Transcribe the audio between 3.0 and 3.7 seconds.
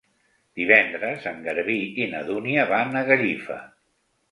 a Gallifa.